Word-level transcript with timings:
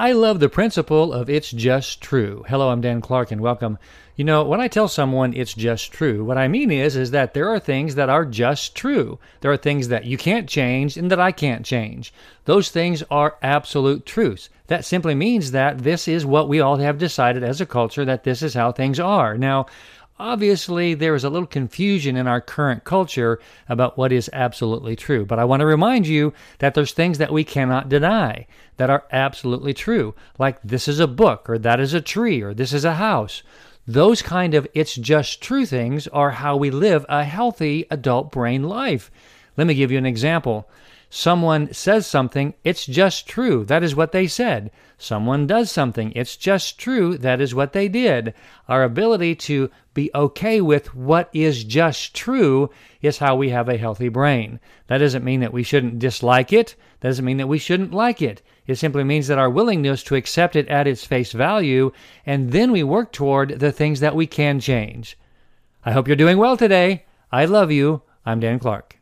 I 0.00 0.12
love 0.12 0.40
the 0.40 0.48
principle 0.48 1.12
of 1.12 1.28
it's 1.28 1.50
just 1.50 2.00
true. 2.00 2.42
Hello, 2.48 2.70
I'm 2.70 2.80
Dan 2.80 3.02
Clark 3.02 3.30
and 3.30 3.38
welcome. 3.42 3.76
You 4.16 4.24
know, 4.24 4.42
when 4.44 4.58
I 4.58 4.66
tell 4.66 4.88
someone 4.88 5.34
it's 5.34 5.52
just 5.52 5.92
true, 5.92 6.24
what 6.24 6.38
I 6.38 6.48
mean 6.48 6.70
is 6.70 6.96
is 6.96 7.10
that 7.10 7.34
there 7.34 7.50
are 7.50 7.60
things 7.60 7.96
that 7.96 8.08
are 8.08 8.24
just 8.24 8.74
true. 8.74 9.18
There 9.42 9.52
are 9.52 9.58
things 9.58 9.88
that 9.88 10.06
you 10.06 10.16
can't 10.16 10.48
change 10.48 10.96
and 10.96 11.10
that 11.10 11.20
I 11.20 11.32
can't 11.32 11.66
change. 11.66 12.14
Those 12.46 12.70
things 12.70 13.02
are 13.10 13.36
absolute 13.42 14.06
truths. 14.06 14.48
That 14.68 14.86
simply 14.86 15.14
means 15.14 15.50
that 15.50 15.80
this 15.80 16.08
is 16.08 16.24
what 16.24 16.48
we 16.48 16.60
all 16.60 16.78
have 16.78 16.96
decided 16.96 17.44
as 17.44 17.60
a 17.60 17.66
culture 17.66 18.06
that 18.06 18.24
this 18.24 18.42
is 18.42 18.54
how 18.54 18.72
things 18.72 18.98
are. 18.98 19.36
Now, 19.36 19.66
Obviously, 20.20 20.92
there 20.92 21.14
is 21.14 21.24
a 21.24 21.30
little 21.30 21.46
confusion 21.46 22.14
in 22.14 22.26
our 22.26 22.42
current 22.42 22.84
culture 22.84 23.40
about 23.70 23.96
what 23.96 24.12
is 24.12 24.28
absolutely 24.34 24.94
true. 24.94 25.24
But 25.24 25.38
I 25.38 25.46
want 25.46 25.60
to 25.60 25.66
remind 25.66 26.06
you 26.06 26.34
that 26.58 26.74
there's 26.74 26.92
things 26.92 27.16
that 27.16 27.32
we 27.32 27.42
cannot 27.42 27.88
deny 27.88 28.46
that 28.76 28.90
are 28.90 29.04
absolutely 29.10 29.72
true, 29.72 30.14
like 30.38 30.60
this 30.62 30.88
is 30.88 31.00
a 31.00 31.06
book, 31.06 31.48
or 31.48 31.56
that 31.56 31.80
is 31.80 31.94
a 31.94 32.02
tree, 32.02 32.42
or 32.42 32.52
this 32.52 32.74
is 32.74 32.84
a 32.84 32.96
house. 32.96 33.42
Those 33.86 34.20
kind 34.20 34.52
of 34.52 34.68
it's 34.74 34.94
just 34.94 35.40
true 35.40 35.64
things 35.64 36.06
are 36.08 36.32
how 36.32 36.54
we 36.54 36.70
live 36.70 37.06
a 37.08 37.24
healthy 37.24 37.86
adult 37.90 38.30
brain 38.30 38.64
life. 38.64 39.10
Let 39.56 39.66
me 39.66 39.72
give 39.72 39.90
you 39.90 39.96
an 39.96 40.04
example. 40.04 40.68
Someone 41.12 41.72
says 41.72 42.06
something, 42.06 42.54
it's 42.62 42.86
just 42.86 43.26
true. 43.26 43.64
That 43.64 43.82
is 43.82 43.96
what 43.96 44.12
they 44.12 44.28
said. 44.28 44.70
Someone 44.96 45.44
does 45.44 45.68
something, 45.68 46.12
it's 46.14 46.36
just 46.36 46.78
true. 46.78 47.18
That 47.18 47.40
is 47.40 47.52
what 47.52 47.72
they 47.72 47.88
did. 47.88 48.32
Our 48.68 48.84
ability 48.84 49.34
to 49.36 49.70
be 49.92 50.12
okay 50.14 50.60
with 50.60 50.94
what 50.94 51.28
is 51.32 51.64
just 51.64 52.14
true 52.14 52.70
is 53.02 53.18
how 53.18 53.34
we 53.34 53.48
have 53.48 53.68
a 53.68 53.76
healthy 53.76 54.08
brain. 54.08 54.60
That 54.86 54.98
doesn't 54.98 55.24
mean 55.24 55.40
that 55.40 55.52
we 55.52 55.64
shouldn't 55.64 55.98
dislike 55.98 56.52
it. 56.52 56.76
That 57.00 57.08
doesn't 57.08 57.24
mean 57.24 57.38
that 57.38 57.48
we 57.48 57.58
shouldn't 57.58 57.92
like 57.92 58.22
it. 58.22 58.40
It 58.68 58.76
simply 58.76 59.02
means 59.02 59.26
that 59.26 59.38
our 59.38 59.50
willingness 59.50 60.04
to 60.04 60.14
accept 60.14 60.54
it 60.54 60.68
at 60.68 60.86
its 60.86 61.04
face 61.04 61.32
value, 61.32 61.90
and 62.24 62.52
then 62.52 62.70
we 62.70 62.84
work 62.84 63.10
toward 63.10 63.58
the 63.58 63.72
things 63.72 63.98
that 63.98 64.14
we 64.14 64.28
can 64.28 64.60
change. 64.60 65.18
I 65.84 65.90
hope 65.90 66.06
you're 66.06 66.14
doing 66.14 66.38
well 66.38 66.56
today. 66.56 67.04
I 67.32 67.46
love 67.46 67.72
you. 67.72 68.02
I'm 68.24 68.38
Dan 68.38 68.60
Clark. 68.60 68.99